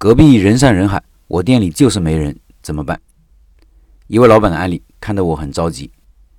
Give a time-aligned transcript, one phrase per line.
[0.00, 3.00] 隔壁人山人海，我店里就是没人，怎么办？
[4.06, 5.90] 一位老板的案例看得我很着急。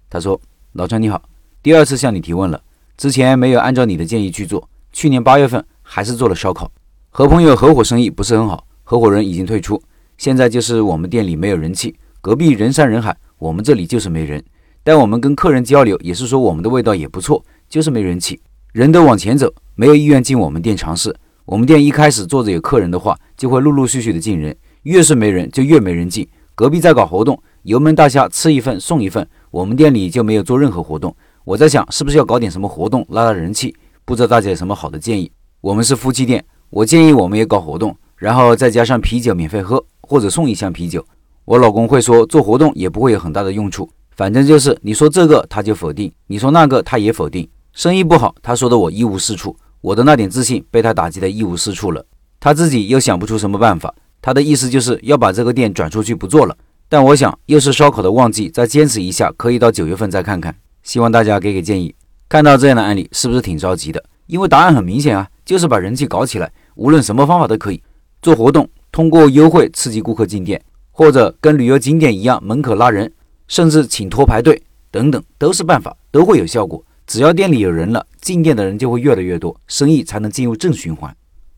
[0.10, 0.40] 他说
[0.72, 1.22] ：“老张你好，
[1.62, 2.64] 第二次向你提问了，
[2.96, 6.72] 之前没有按照你的建议去做，去年八月份还是做了烧烤，
[7.10, 9.84] 和朋友合伙生意不是很好，合伙人已经退出，
[10.18, 14.42] 现在就是我们店里没有人气，隔壁人山人海，我们这里就是没人。
[14.86, 18.40] 但我们跟客人交流也是说我们的味道也不错，就是没人气，
[18.72, 21.14] 人都往前走，没有意愿进我们店尝试。
[21.50, 26.28] 我们店一开始坐着有客人的话，就会陆陆续续的进人，越是没人就越没人进。
[26.54, 31.14] 隔壁在搞活动。”油焖大虾吃一份送一份，我们店里就没有做任何活动。
[31.44, 33.76] 我在想，是不是要搞点什么活动拉拉人气？
[34.06, 35.32] 不知道大家有什么好的建议？
[35.60, 41.04] 我们是夫妻店，我建议我们也搞活动，然后再加上啤酒免费喝，或者送一箱啤酒。
[41.46, 52.06] 我老公会说做活动也不会有很大的用处，反正就是你说这个他就否定，你说那个他也否定，生意不好，他说的我一无是处，我的那点自信被他打击得一无是处了。
[52.40, 56.58] 他自己又想不出什么办法，他的意思就是要把这个店转出去不做了。
[56.88, 60.56] 但我想，又是烧烤的旺季，再坚持一下，可以到九月份再看看。
[60.84, 61.94] 希望大家给给建议。
[62.28, 64.04] 看到这样的案例，是不是挺着急的？
[64.28, 67.82] 因为答案很明显啊，就是把人气搞起来，无论什么方法都可以。
[68.22, 73.12] 做活动，通过优惠刺激顾客进店，或者跟旅游景点一样门口拉人，
[73.48, 76.84] 甚至请托排队等等，都是办法，都会有效果。
[77.10, 81.12] 只要店里有人了，进店的人就会越来越多，生意才能进入正循环。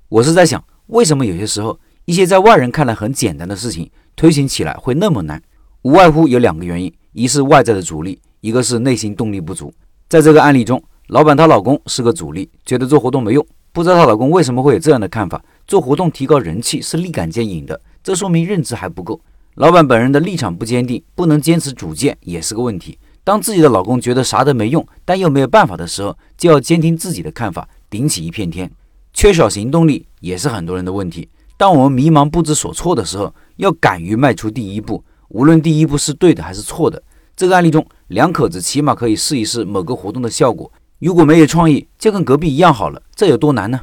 [0.07, 3.91] 我是在想，为什么有些时候一些在外人看来很简单的事情？
[4.15, 5.43] 推行起来会那么难，
[5.81, 9.73] 无外乎有两个原因：一是外在的阻力，一个是内心动力不足。
[10.07, 13.45] 在这个案例中，老板她老公是个阻力，觉得做活动没用。
[13.73, 15.43] 不知道她老公为什么会有这样的看法？
[15.67, 19.19] 做活动提高人气是立竿见影的，这说明认知还不够。
[19.55, 22.97] 老板本人的立场不坚定，不能坚持主见也是个问题。
[23.31, 28.69] 当自己的老公觉得啥都没用，但又没有办法的时候，就要坚定自己的看法，顶起一片天。
[29.13, 31.29] 缺少行动力也是很多人的问题。
[31.55, 37.01] 当我们迷茫不知所措的时候，要敢于迈出第一步，无论第一步是对的还是错的。
[37.33, 40.69] 这个案例中，两口子起码可以试一试某个活动的效果。
[40.99, 43.79] 如果没有创意，就跟隔壁一样好了，这有多难呢？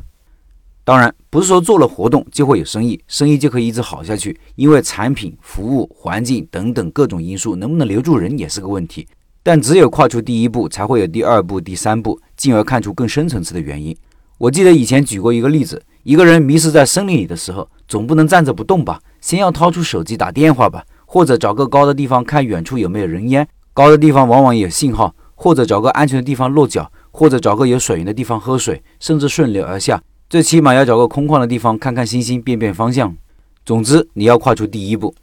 [0.84, 4.39] 当然，不是说做了活动就会有生意，生意就可以一直好下去。
[4.56, 9.09] 因为产品、服务、环境等等各种因素，能不能留住人也是个问题。
[9.48, 13.97] 但只有跨出第一步，才会有第二步、第三步，进而看出更深层次的原因。
[14.36, 15.82] 我记得以前举过一个例子。
[16.03, 19.00] 一个人迷失在森林里的时候，总不能站着不动吧？
[19.22, 23.48] 先要掏出手机打电话吧，或者找个高的地方看远处有没有人烟。
[23.72, 29.98] 高的地方往往有信号，或者找个安全的地方落脚，或者找个有水源的地方喝水，甚至顺流而下。
[30.28, 33.16] 最起码要找个空旷的地方看看星星，变变方向。
[33.65, 35.15] 总之，你要跨出第一步。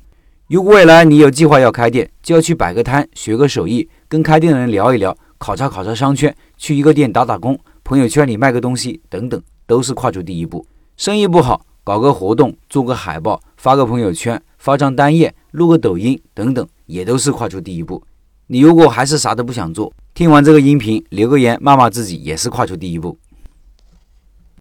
[0.47, 10.65] 如果未来你有计划要开店，就要去摆个摊，学个手艺，跟开店的人聊一聊，考察考察商圈，去一个店打打工，朋友圈里卖个东西，等等，都是跨出第一步。
[10.95, 18.01] 生意不好，搞个活动，做个海报，发个朋友圈，发张单页，录个抖音等等，也都是跨出第一步。
[18.47, 23.17] 你如果还是啥都不想做，听完这个音频留个言骂骂自己，也是跨出第一步。